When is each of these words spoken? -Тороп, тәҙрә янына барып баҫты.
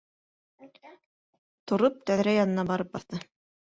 -Тороп, 1.73 2.03
тәҙрә 2.11 2.35
янына 2.39 2.67
барып 2.73 2.95
баҫты. 2.97 3.21